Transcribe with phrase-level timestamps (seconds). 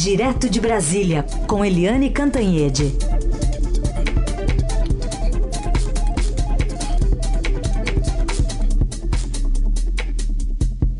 [0.00, 2.96] Direto de Brasília, com Eliane Cantanhede.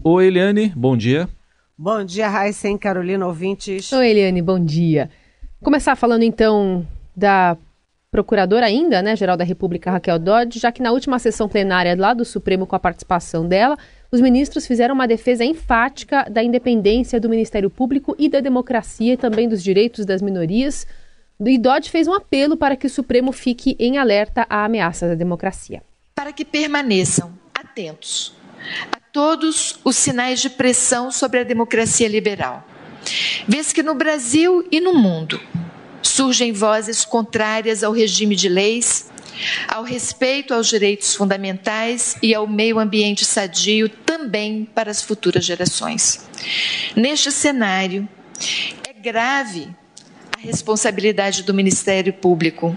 [0.03, 1.29] Oi, Eliane, bom dia.
[1.79, 3.93] Bom dia, Raíssa e Carolina, ouvintes.
[3.93, 5.09] Oi, Eliane, bom dia.
[5.63, 6.85] Começar falando então
[7.17, 7.57] da
[8.11, 12.13] procuradora ainda, né, geral da República, Raquel Dodge, já que na última sessão plenária lá
[12.13, 13.77] do Supremo, com a participação dela,
[14.11, 19.17] os ministros fizeram uma defesa enfática da independência do Ministério Público e da democracia e
[19.17, 20.87] também dos direitos das minorias.
[21.45, 25.15] E Dodge fez um apelo para que o Supremo fique em alerta à ameaça da
[25.15, 25.83] democracia.
[26.15, 28.35] Para que permaneçam atentos
[28.91, 32.67] a todos os sinais de pressão sobre a democracia liberal.
[33.47, 35.41] Vês que no Brasil e no mundo
[36.03, 39.11] surgem vozes contrárias ao regime de leis,
[39.67, 46.29] ao respeito aos direitos fundamentais e ao meio ambiente sadio também para as futuras gerações.
[46.97, 48.09] Neste cenário,
[48.89, 49.69] é grave
[50.37, 52.77] a responsabilidade do Ministério Público,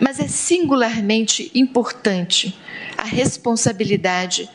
[0.00, 2.58] mas é singularmente importante
[2.96, 4.48] a responsabilidade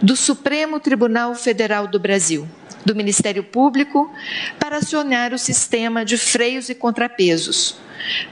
[0.00, 2.48] do Supremo Tribunal Federal do Brasil
[2.84, 4.10] do Ministério Público
[4.58, 7.76] para acionar o sistema de freios e contrapesos,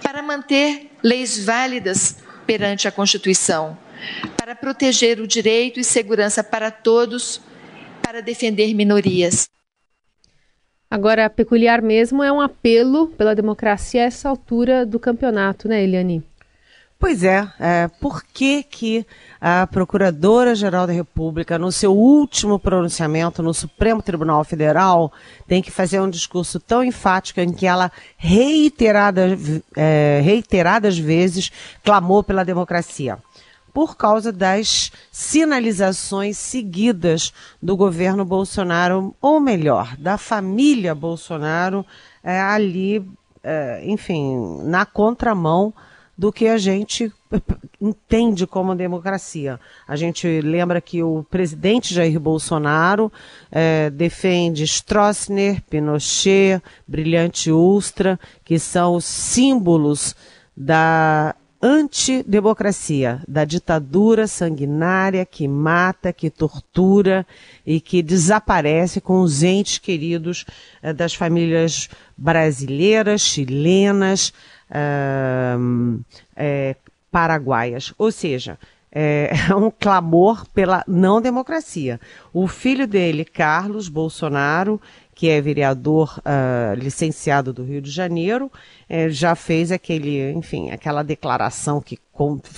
[0.03, 2.17] para manter leis válidas
[2.47, 3.77] perante a Constituição,
[4.37, 7.41] para proteger o direito e segurança para todos,
[8.03, 9.49] para defender minorias.
[10.89, 16.23] Agora, peculiar mesmo é um apelo pela democracia a essa altura do campeonato, né, Eliane?
[16.99, 19.07] Pois é, é por que, que
[19.39, 25.13] a Procuradora-Geral da República, no seu último pronunciamento no Supremo Tribunal Federal,
[25.47, 29.39] tem que fazer um discurso tão enfático em que ela reiterada,
[29.77, 31.53] é, reiteradas vezes
[31.85, 33.19] clamou pela democracia?
[33.75, 37.31] Por causa das sinalizações seguidas
[37.63, 41.85] do governo Bolsonaro, ou melhor, da família Bolsonaro,
[42.25, 43.07] é, ali,
[43.45, 45.75] é, enfim, na contramão
[46.17, 47.13] do que a gente
[47.81, 49.61] entende como democracia.
[49.87, 53.13] A gente lembra que o presidente Jair Bolsonaro
[53.51, 60.17] é, defende Stroessner, Pinochet, Brilhante Ustra, que são os símbolos
[60.57, 67.27] da antidemocracia, da ditadura sanguinária que mata, que tortura
[67.67, 70.45] e que desaparece com os entes queridos
[70.83, 74.33] é, das famílias brasileiras, chilenas,
[74.71, 76.77] é,
[77.11, 77.95] paraguaias.
[77.97, 78.59] Ou seja,
[78.91, 82.01] é, é um clamor pela não democracia.
[82.33, 84.81] O filho dele, Carlos Bolsonaro,
[85.17, 88.53] que é vereador uh, licenciado do Rio de Janeiro,
[88.87, 91.99] é, já fez aquele, enfim, aquela declaração que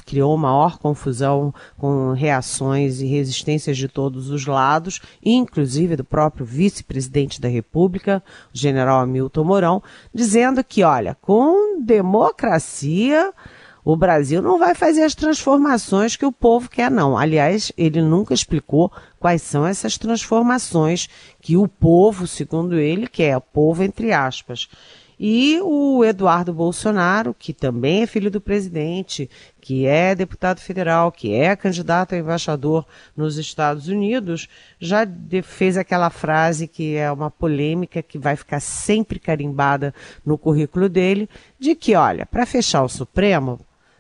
[0.04, 7.40] criou maior confusão com reações e resistências de todos os lados, inclusive do próprio vice-presidente
[7.40, 8.20] da República,
[8.52, 9.82] o general Hamilton Mourão,
[10.12, 13.32] dizendo que, olha, com democracia
[13.84, 17.16] o Brasil não vai fazer as transformações que o povo quer, não.
[17.16, 21.08] Aliás, ele nunca explicou quais são essas transformações
[21.40, 24.68] que o povo, segundo ele, quer, o povo entre aspas.
[25.20, 29.28] E o Eduardo Bolsonaro, que também é filho do presidente,
[29.60, 32.86] que é deputado federal, que é candidato a embaixador
[33.16, 35.00] nos Estados Unidos, já
[35.42, 39.92] fez aquela frase que é uma polêmica que vai ficar sempre carimbada
[40.24, 41.28] no currículo dele,
[41.58, 43.58] de que, olha, para fechar o Supremo,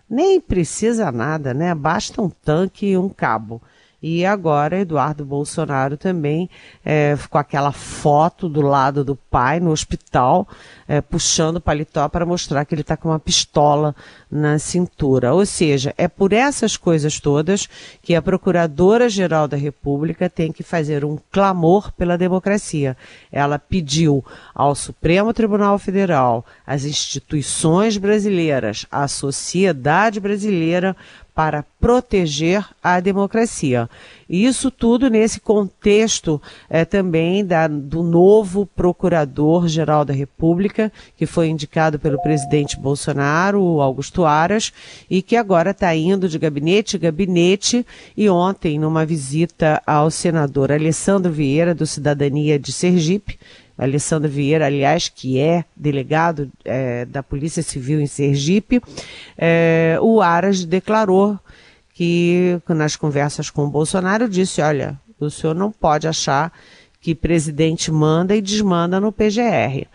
[0.08, 1.74] nem precisa nada, né?
[1.74, 3.60] Basta um tanque e um cabo.
[4.00, 6.48] E agora Eduardo Bolsonaro também,
[6.84, 10.46] é, com aquela foto do lado do pai no hospital,
[10.86, 13.96] é, puxando o paletó para mostrar que ele está com uma pistola
[14.30, 15.34] na cintura.
[15.34, 17.68] Ou seja, é por essas coisas todas
[18.00, 22.96] que a Procuradora-Geral da República tem que fazer um clamor pela democracia.
[23.32, 30.96] Ela pediu ao Supremo Tribunal Federal, às instituições brasileiras, à sociedade brasileira,
[31.38, 33.88] para proteger a democracia.
[34.28, 41.46] E isso tudo nesse contexto é, também da, do novo Procurador-Geral da República, que foi
[41.46, 44.72] indicado pelo presidente Bolsonaro, Augusto Aras,
[45.08, 47.86] e que agora está indo de gabinete em gabinete.
[48.16, 53.38] E ontem, numa visita ao senador Alessandro Vieira, do Cidadania de Sergipe,
[53.78, 58.82] Alessandro Vieira, aliás, que é delegado é, da Polícia Civil em Sergipe,
[59.36, 61.38] é, o Aras declarou
[61.94, 66.52] que, nas conversas com o Bolsonaro, disse: olha, o senhor não pode achar
[67.00, 69.86] que presidente manda e desmanda no PGR.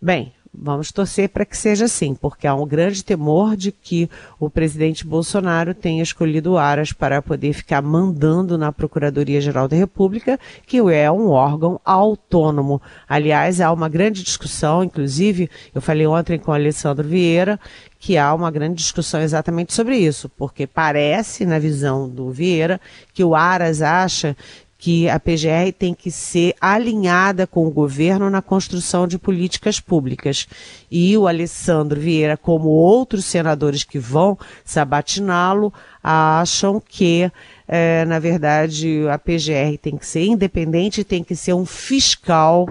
[0.00, 4.50] Bem, Vamos torcer para que seja assim, porque há um grande temor de que o
[4.50, 11.10] presidente Bolsonaro tenha escolhido Aras para poder ficar mandando na Procuradoria-Geral da República, que é
[11.10, 12.82] um órgão autônomo.
[13.08, 17.58] Aliás, há uma grande discussão, inclusive, eu falei ontem com o Alessandro Vieira,
[18.00, 22.80] que há uma grande discussão exatamente sobre isso, porque parece, na visão do Vieira,
[23.14, 24.36] que o Aras acha
[24.80, 30.48] que a PGR tem que ser alinhada com o governo na construção de políticas públicas.
[30.90, 35.70] E o Alessandro Vieira, como outros senadores que vão sabatiná-lo,
[36.02, 37.30] acham que,
[37.68, 42.66] é, na verdade, a PGR tem que ser independente, tem que ser um fiscal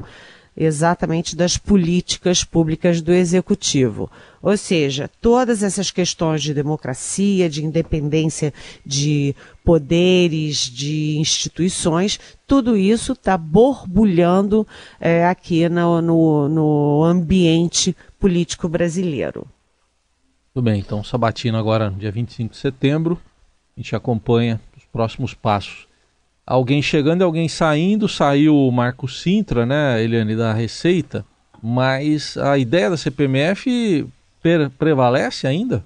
[0.59, 4.11] exatamente das políticas públicas do executivo.
[4.41, 8.53] Ou seja, todas essas questões de democracia, de independência
[8.85, 9.33] de
[9.63, 14.67] poderes, de instituições, tudo isso está borbulhando
[14.99, 19.47] é, aqui no, no, no ambiente político brasileiro.
[20.53, 23.17] Tudo bem, então Sabatina agora, dia 25 de setembro,
[23.77, 25.88] a gente acompanha os próximos passos.
[26.49, 31.23] Alguém chegando e alguém saindo, saiu o Marco Sintra, né, Eliane, da Receita,
[31.61, 34.07] mas a ideia da CPMF
[34.79, 35.83] prevalece ainda?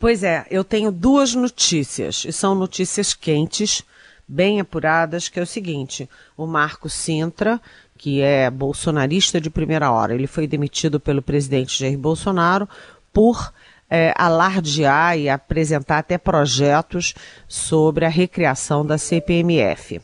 [0.00, 3.82] Pois é, eu tenho duas notícias, e são notícias quentes,
[4.26, 7.60] bem apuradas, que é o seguinte: o Marco Sintra,
[7.98, 12.66] que é bolsonarista de primeira hora, ele foi demitido pelo presidente Jair Bolsonaro
[13.12, 13.52] por
[13.88, 17.14] é, alardear e apresentar até projetos
[17.46, 20.00] sobre a recriação da CPMF.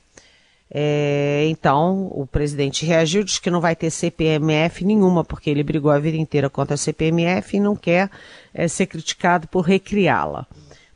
[0.73, 5.91] É, então, o presidente reagiu, disse que não vai ter CPMF nenhuma, porque ele brigou
[5.91, 8.09] a vida inteira contra a CPMF e não quer
[8.55, 10.47] é, ser criticado por recriá-la.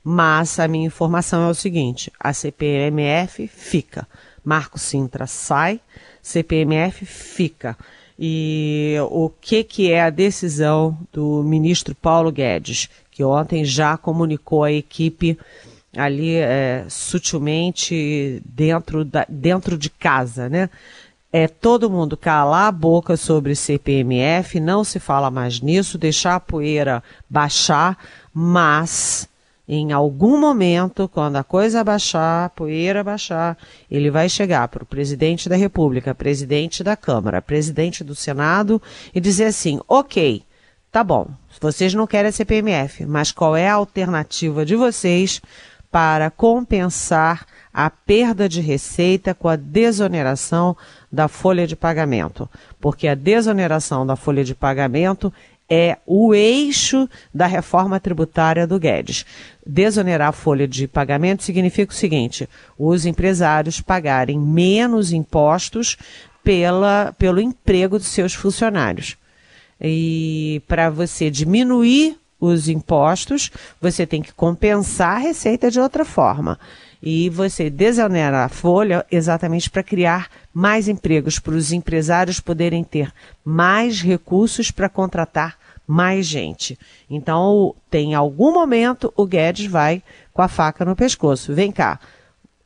[0.03, 4.07] Mas a minha informação é o seguinte: a CPMF fica.
[4.45, 5.81] Marco Sintra sai,
[6.23, 7.77] CPMF fica.
[8.19, 14.65] E o que, que é a decisão do ministro Paulo Guedes, que ontem já comunicou
[14.65, 15.37] à equipe
[15.97, 20.69] ali é, sutilmente dentro, da, dentro de casa, né?
[21.33, 26.41] É todo mundo calar a boca sobre CPMF, não se fala mais nisso, deixar a
[26.41, 27.99] poeira baixar,
[28.33, 29.29] mas
[29.67, 33.57] em algum momento, quando a coisa baixar, a poeira baixar,
[33.91, 38.81] ele vai chegar para o presidente da República, presidente da Câmara, presidente do Senado
[39.15, 40.43] e dizer assim: ok,
[40.93, 41.29] tá bom,
[41.61, 45.41] vocês não querem a CPMF, mas qual é a alternativa de vocês
[45.91, 50.77] para compensar a perda de receita com a desoneração
[51.11, 52.49] da folha de pagamento.
[52.81, 55.33] Porque a desoneração da folha de pagamento
[55.69, 59.25] é o eixo da reforma tributária do Guedes.
[59.67, 65.97] Desonerar a folha de pagamento significa o seguinte: os empresários pagarem menos impostos
[66.43, 69.17] pela, pelo emprego dos seus funcionários.
[69.81, 73.51] E para você diminuir os impostos,
[73.81, 76.59] você tem que compensar a receita de outra forma.
[77.07, 83.13] E você desonera a folha exatamente para criar mais empregos, para os empresários poderem ter
[83.45, 86.79] mais recursos para contratar mais gente.
[87.11, 90.03] Então, tem algum momento o Guedes vai
[90.33, 91.53] com a faca no pescoço.
[91.53, 92.01] Vem cá,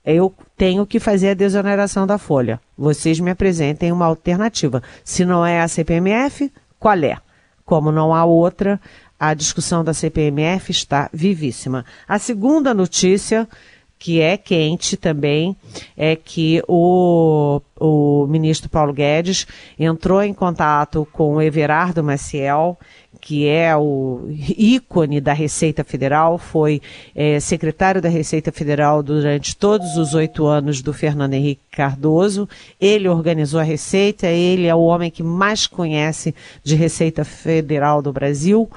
[0.04, 2.60] eu tenho que fazer a desoneração da folha.
[2.76, 4.80] Vocês me apresentem uma alternativa.
[5.02, 7.18] Se não é a CPMF, qual é?
[7.64, 8.80] Como não há outra,
[9.18, 11.84] a discussão da CPMF está vivíssima.
[12.06, 13.48] A segunda notícia,
[13.98, 15.56] que é quente também,
[15.96, 19.46] é que o, o ministro Paulo Guedes
[19.78, 22.78] entrou em contato com o Everardo Maciel,
[23.20, 26.80] que é o ícone da Receita Federal, foi
[27.14, 32.48] é, secretário da Receita Federal durante todos os oito anos do Fernando Henrique Cardoso.
[32.80, 38.12] Ele organizou a Receita, ele é o homem que mais conhece de Receita Federal do
[38.12, 38.70] Brasil.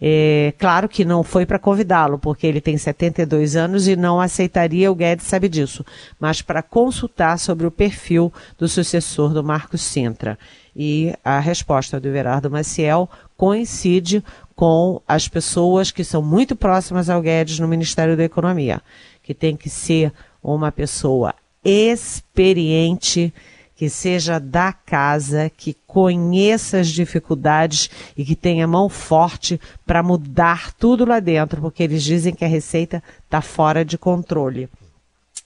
[0.00, 4.90] É, claro que não foi para convidá-lo, porque ele tem 72 anos e não aceitaria,
[4.90, 5.84] o Guedes sabe disso,
[6.20, 10.38] mas para consultar sobre o perfil do sucessor do Marcos Sintra.
[10.74, 14.22] E a resposta do Everardo Maciel coincide
[14.54, 18.80] com as pessoas que são muito próximas ao Guedes no Ministério da Economia,
[19.22, 20.12] que tem que ser
[20.42, 23.32] uma pessoa experiente,
[23.78, 30.72] que seja da casa, que conheça as dificuldades e que tenha mão forte para mudar
[30.72, 34.68] tudo lá dentro, porque eles dizem que a receita está fora de controle.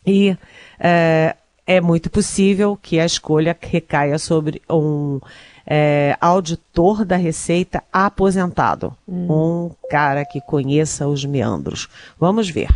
[0.07, 0.35] E
[0.81, 1.37] é,
[1.67, 5.21] é, muito possível que a escolha recaia sobre um
[5.67, 9.27] é, auditor da Receita aposentado, hum.
[9.31, 11.87] um cara que conheça os meandros.
[12.19, 12.71] Vamos ver.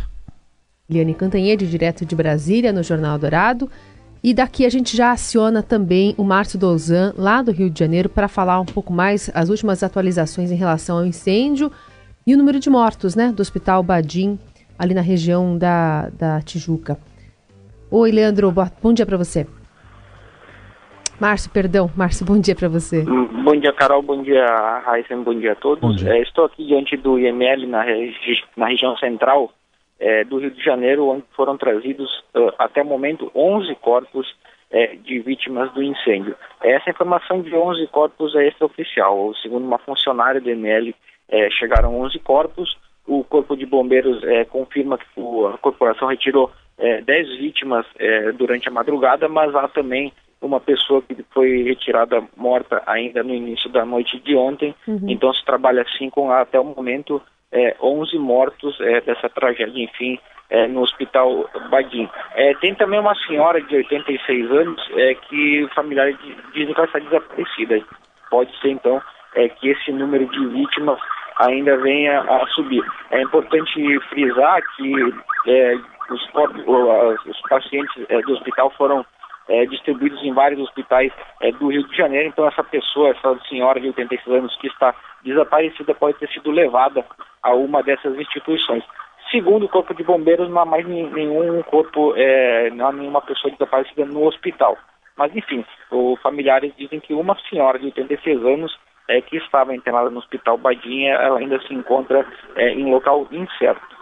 [0.87, 3.67] Liane Cantanhede, direto de Brasília, no Jornal Dourado.
[4.23, 8.09] E daqui a gente já aciona também o Márcio Dozan, lá do Rio de Janeiro,
[8.09, 11.71] para falar um pouco mais as últimas atualizações em relação ao incêndio
[12.25, 14.37] e o número de mortos né, do Hospital Badim,
[14.77, 16.97] ali na região da, da Tijuca.
[17.89, 19.47] Oi, Leandro, bom dia para você.
[21.19, 21.89] Márcio, perdão.
[21.95, 23.03] Márcio, bom dia para você.
[23.03, 24.01] Bom dia, Carol.
[24.03, 24.45] Bom dia,
[24.85, 25.15] Raíssa.
[25.15, 25.95] Bom dia a todos.
[25.95, 26.13] Dia.
[26.13, 29.51] É, estou aqui diante do IML na, regi na região central
[29.99, 32.09] é, do Rio de Janeiro, onde foram trazidos
[32.57, 34.27] até o momento 11 corpos
[34.69, 36.35] é, de vítimas do incêndio.
[36.61, 39.33] Essa informação de 11 corpos é extraoficial.
[39.41, 40.93] Segundo uma funcionária do IML,
[41.29, 42.77] é, chegaram 11 corpos.
[43.07, 45.05] O Corpo de Bombeiros é, confirma que
[45.53, 47.87] a corporação retirou 10 vítimas
[48.37, 53.69] durante a madrugada, mas há também uma pessoa que foi retirada morta ainda no início
[53.71, 54.75] da noite de ontem.
[54.87, 55.05] Uhum.
[55.07, 60.19] Então se trabalha assim com até o momento é, 11 mortos é, dessa tragédia, enfim,
[60.49, 62.09] é, no hospital Badim.
[62.35, 66.17] É, tem também uma senhora de 86 anos é, que familiares
[66.53, 67.81] dizem que ela está desaparecida.
[68.29, 69.01] Pode ser então
[69.35, 70.99] é, que esse número de vítimas
[71.37, 72.83] ainda venha a subir.
[73.11, 74.93] É importante frisar que
[76.09, 76.29] os,
[77.25, 79.05] os, pacientes do hospital foram
[79.49, 81.11] é, distribuídos em vários hospitais
[81.41, 82.29] é, do Rio de Janeiro.
[82.29, 87.05] Então, essa pessoa, essa senhora de 86 anos que está desaparecida, pode ter sido levada
[87.43, 88.83] a uma dessas instituições.
[89.31, 93.51] Segundo o Corpo de Bombeiros, não há mais nenhum corpo, é, não há nenhuma pessoa
[93.51, 94.77] desaparecida no hospital.
[95.17, 98.77] Mas, enfim, os familiares dizem que uma senhora de 86 anos
[99.09, 102.25] é, que estava internada no Hospital Badinha, ela ainda se encontra
[102.55, 103.96] é, em local incerto.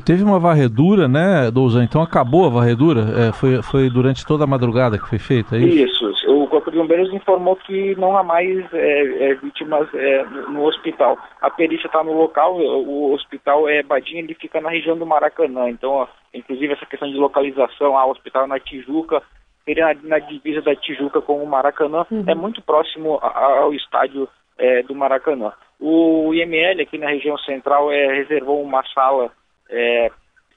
[0.00, 1.84] Teve uma varredura, né, Douzan?
[1.84, 3.28] Então acabou a varredura?
[3.28, 6.06] É, foi, foi durante toda a madrugada que foi feita, é isso?
[6.06, 6.32] Isso.
[6.32, 11.18] O Corpo de Bombeiros informou que não há mais é, é, vítimas é, no hospital.
[11.40, 15.68] A perícia está no local, o hospital é Badinha, ele fica na região do Maracanã.
[15.68, 19.22] Então, ó, inclusive essa questão de localização, ah, o hospital na Tijuca,
[19.64, 22.24] seria na, na, divisa da Tijuca com o Maracanã, uhum.
[22.26, 24.26] é muito próximo ao estádio
[24.58, 25.52] é, do Maracanã.
[25.78, 29.30] O IML aqui na região central é, reservou uma sala
[29.72, 30.10] é,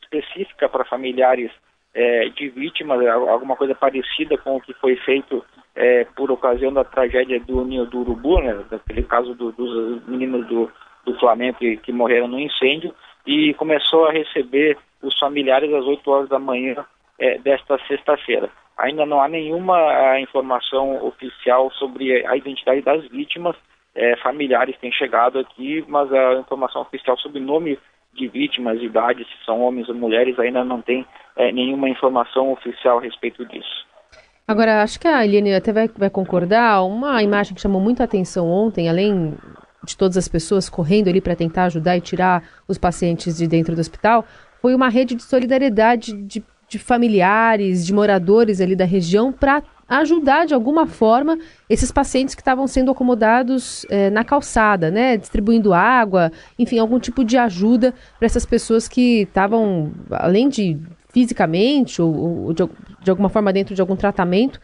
[0.03, 1.51] específica para familiares
[1.93, 5.43] é, de vítimas, é, alguma coisa parecida com o que foi feito
[5.73, 10.45] é, por ocasião da tragédia do Ninho do Urubu, né, daquele caso do, dos meninos
[10.47, 10.71] do,
[11.05, 12.93] do Flamengo que, que, morreram no incêndio,
[13.25, 16.85] e começou a receber os familiares às 8 horas da manhã
[17.17, 18.49] é, desta sexta-feira.
[18.77, 23.55] Ainda não há nenhuma informação oficial sobre a identidade das vítimas,
[23.95, 27.79] é, familiares têm chegado aqui, mas a informação oficial sobre o nome
[28.15, 31.05] de vítimas, idade, se são homens ou mulheres, ainda não tem
[31.35, 33.85] é, nenhuma informação oficial a respeito disso.
[34.47, 38.47] Agora, acho que a Eliane até vai, vai concordar, uma imagem que chamou muita atenção
[38.47, 39.35] ontem, além
[39.83, 43.75] de todas as pessoas correndo ali para tentar ajudar e tirar os pacientes de dentro
[43.75, 44.25] do hospital,
[44.61, 50.45] foi uma rede de solidariedade de, de familiares, de moradores ali da região para ajudar
[50.45, 51.37] de alguma forma
[51.69, 55.15] esses pacientes que estavam sendo acomodados é, na calçada, né?
[55.15, 60.77] Distribuindo água, enfim, algum tipo de ajuda para essas pessoas que estavam, além de
[61.13, 62.67] fisicamente ou, ou de,
[63.01, 64.59] de, alguma forma dentro de algum tratamento,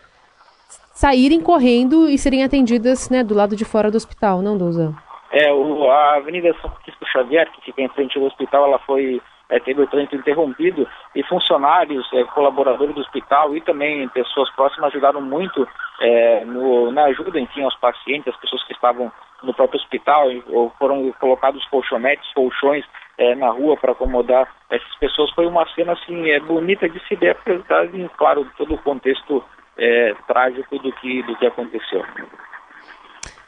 [0.94, 4.94] saírem correndo e serem atendidas né, do lado de fora do hospital, não, Douza?
[5.32, 9.22] É, o, a Avenida São Francisco Xavier, que fica em frente ao hospital, ela foi
[9.52, 14.90] é, teve o trânsito interrompido e funcionários, é, colaboradores do hospital e também pessoas próximas
[14.92, 15.68] ajudaram muito
[16.00, 19.12] é, no, na ajuda, enfim, aos pacientes, as pessoas que estavam
[19.44, 22.86] no próprio hospital, ou foram colocados colchonetes, colchões
[23.18, 25.30] é, na rua para acomodar essas pessoas.
[25.32, 29.44] Foi uma cena assim é, bonita de se ver, apesar de, claro, todo o contexto
[29.78, 32.04] é, trágico do que, do que aconteceu.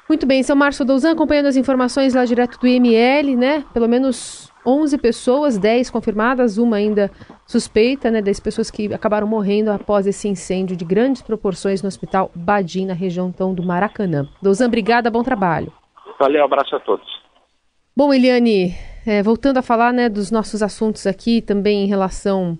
[0.09, 3.63] Muito bem, São Márcio Douzan acompanhando as informações lá direto do IML, né?
[3.73, 7.11] Pelo menos 11 pessoas, 10 confirmadas, uma ainda
[7.45, 8.21] suspeita, né?
[8.21, 12.93] 10 pessoas que acabaram morrendo após esse incêndio de grandes proporções no hospital Badim, na
[12.93, 14.27] região então do Maracanã.
[14.41, 15.71] Douzan, obrigada, bom trabalho.
[16.19, 17.05] Valeu, abraço a todos.
[17.95, 22.57] Bom, Eliane, é, voltando a falar né, dos nossos assuntos aqui, também em relação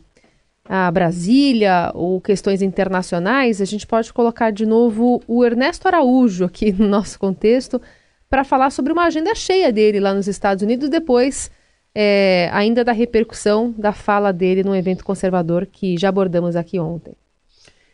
[0.68, 6.72] a Brasília ou questões internacionais, a gente pode colocar de novo o Ernesto Araújo aqui
[6.72, 7.82] no nosso contexto
[8.30, 11.52] para falar sobre uma agenda cheia dele lá nos Estados Unidos, depois
[11.96, 17.14] é, ainda da repercussão da fala dele num evento conservador que já abordamos aqui ontem.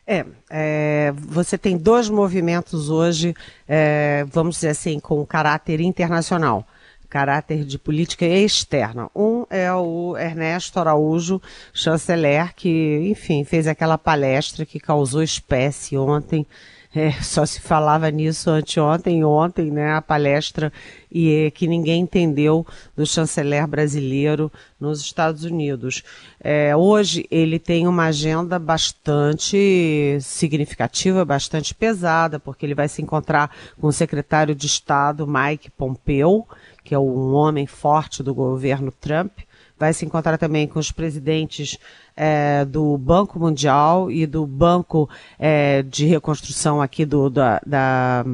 [0.08, 3.36] É, é, você tem dois movimentos hoje,
[3.68, 6.65] é, vamos dizer assim, com caráter internacional
[7.10, 9.10] caráter de política externa.
[9.15, 11.41] Um é o Ernesto Araújo,
[11.74, 16.46] chanceler, que, enfim, fez aquela palestra que causou espécie ontem
[16.93, 20.74] É, só se falava nisso anteontem, ontem, né, a palestra
[21.12, 22.65] e é, que ninguém entendeu
[22.96, 26.01] do chanceler brasileiro nos Estados Unidos.
[26.39, 33.55] É, hoje ele tem uma agenda bastante significativa, bastante pesada, porque ele vai se encontrar
[33.79, 36.43] com o secretário de Estado Mike Pompeo,
[36.84, 39.31] que é um homem forte do governo Trump
[39.79, 41.77] vai se encontrar também com os presidentes
[42.15, 45.09] é, do Banco Mundial e do Banco
[45.39, 48.25] é, de Reconstrução aqui do, da, da,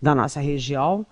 [0.00, 1.06] da nossa região.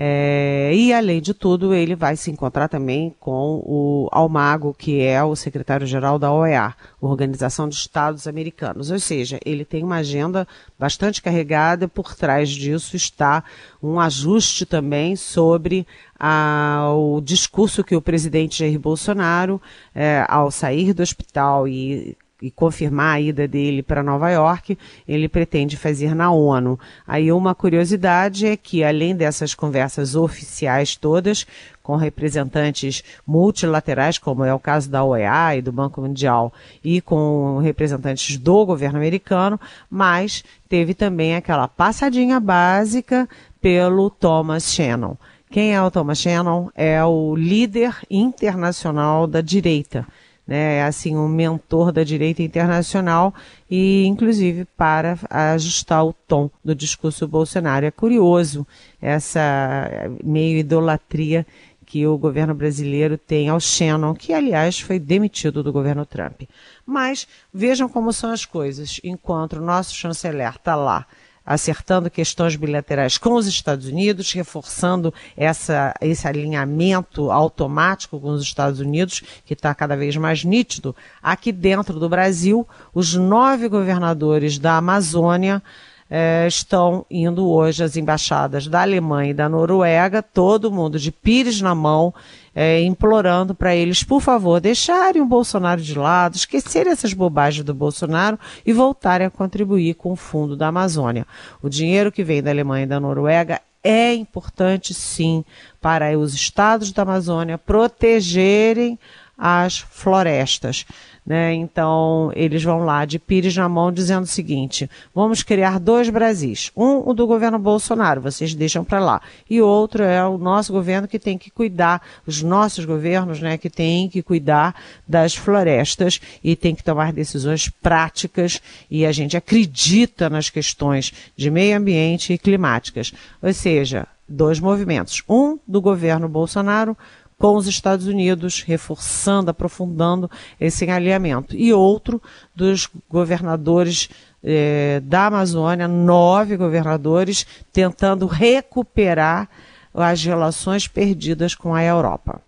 [0.00, 5.20] É, e, além de tudo, ele vai se encontrar também com o Almago, que é
[5.24, 8.92] o secretário-geral da OEA, Organização de Estados Americanos.
[8.92, 10.46] Ou seja, ele tem uma agenda
[10.78, 13.42] bastante carregada, por trás disso está
[13.82, 15.84] um ajuste também sobre
[16.16, 19.60] a, o discurso que o presidente Jair Bolsonaro,
[19.92, 25.28] é, ao sair do hospital e e confirmar a ida dele para Nova York, ele
[25.28, 26.78] pretende fazer na ONU.
[27.06, 31.46] Aí uma curiosidade é que, além dessas conversas oficiais todas,
[31.82, 36.52] com representantes multilaterais, como é o caso da OEA e do Banco Mundial,
[36.84, 39.58] e com representantes do governo americano,
[39.90, 43.28] mas teve também aquela passadinha básica
[43.60, 45.16] pelo Thomas Shannon.
[45.50, 46.68] Quem é o Thomas Shannon?
[46.74, 50.06] É o líder internacional da direita
[50.48, 53.34] né, é, assim, um mentor da direita internacional
[53.70, 57.84] e, inclusive, para ajustar o tom do discurso Bolsonaro.
[57.84, 58.66] É curioso
[59.00, 61.46] essa meio idolatria
[61.84, 66.42] que o governo brasileiro tem ao Shannon, que, aliás, foi demitido do governo Trump.
[66.84, 69.00] Mas vejam como são as coisas.
[69.04, 71.06] Enquanto o nosso chanceler está lá
[71.48, 78.80] acertando questões bilaterais com os Estados Unidos, reforçando essa, esse alinhamento automático com os Estados
[78.80, 80.94] Unidos, que está cada vez mais nítido.
[81.22, 85.62] Aqui dentro do Brasil, os nove governadores da Amazônia
[86.10, 91.62] é, estão indo hoje às embaixadas da Alemanha e da Noruega, todo mundo de pires
[91.62, 92.12] na mão,
[92.60, 97.72] é, implorando para eles, por favor, deixarem o Bolsonaro de lado, esquecerem essas bobagens do
[97.72, 98.36] Bolsonaro
[98.66, 101.24] e voltarem a contribuir com o fundo da Amazônia.
[101.62, 105.44] O dinheiro que vem da Alemanha e da Noruega é importante, sim,
[105.80, 108.98] para os estados da Amazônia protegerem
[109.38, 110.84] as florestas.
[111.28, 111.52] Né?
[111.52, 116.72] Então, eles vão lá de pires na mão dizendo o seguinte: vamos criar dois Brasis.
[116.74, 119.20] Um, o do governo Bolsonaro, vocês deixam para lá.
[119.48, 123.68] E outro é o nosso governo que tem que cuidar, os nossos governos, né, que
[123.68, 124.74] tem que cuidar
[125.06, 128.62] das florestas e tem que tomar decisões práticas.
[128.90, 133.12] E a gente acredita nas questões de meio ambiente e climáticas.
[133.42, 135.22] Ou seja, dois movimentos.
[135.28, 136.96] Um do governo Bolsonaro,
[137.38, 140.28] com os Estados Unidos, reforçando, aprofundando
[140.60, 141.56] esse alinhamento.
[141.56, 142.20] E outro
[142.54, 144.10] dos governadores
[144.42, 149.48] eh, da Amazônia, nove governadores, tentando recuperar
[149.94, 152.42] as relações perdidas com a Europa.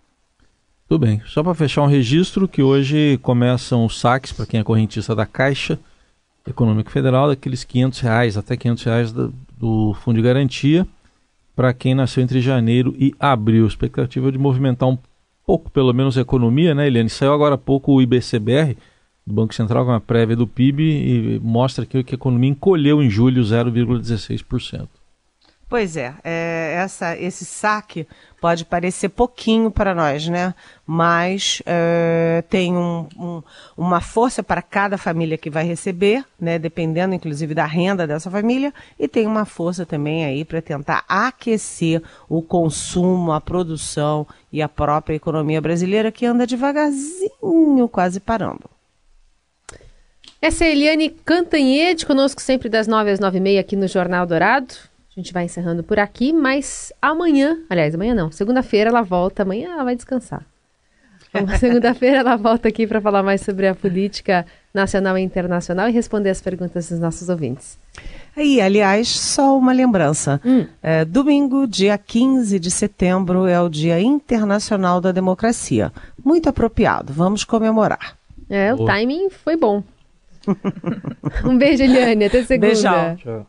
[0.89, 1.21] Tudo bem.
[1.25, 5.25] Só para fechar um registro, que hoje começam os saques, para quem é correntista da
[5.25, 5.79] Caixa
[6.45, 10.85] Econômica Federal, daqueles 500 reais, até 500 reais do, do Fundo de Garantia
[11.55, 13.65] para quem nasceu entre janeiro e abril.
[13.65, 14.97] Expectativa de movimentar um
[15.45, 17.09] pouco, pelo menos, a economia, né, Eliane?
[17.09, 18.77] Saiu agora há pouco o IBCBR,
[19.25, 23.09] do Banco Central, com uma prévia do PIB, e mostra que a economia encolheu em
[23.09, 25.00] julho 0,16%.
[25.71, 28.05] Pois é, é, essa, esse saque
[28.41, 30.53] pode parecer pouquinho para nós, né?
[30.85, 33.41] Mas é, tem um, um,
[33.77, 36.59] uma força para cada família que vai receber, né?
[36.59, 42.03] Dependendo, inclusive, da renda dessa família, e tem uma força também aí para tentar aquecer
[42.27, 48.69] o consumo, a produção e a própria economia brasileira que anda devagarzinho, quase parando.
[50.41, 54.25] Essa é Eliane Cantanhede, conosco sempre das nove às nove e meia aqui no Jornal
[54.25, 54.90] Dourado.
[55.15, 59.73] A gente vai encerrando por aqui, mas amanhã, aliás, amanhã não, segunda-feira ela volta, amanhã
[59.73, 60.45] ela vai descansar.
[61.59, 66.29] Segunda-feira ela volta aqui para falar mais sobre a política nacional e internacional e responder
[66.29, 67.79] as perguntas dos nossos ouvintes.
[68.35, 70.41] Aí, aliás, só uma lembrança.
[70.45, 70.65] Hum.
[70.83, 75.91] É, domingo, dia 15 de setembro, é o Dia Internacional da Democracia.
[76.23, 77.13] Muito apropriado.
[77.13, 78.17] Vamos comemorar.
[78.49, 79.83] É, o timing foi bom.
[81.45, 82.25] um beijo, Eliane.
[82.25, 82.67] Até segunda.
[82.67, 83.15] Beijão.
[83.15, 83.47] Tchau.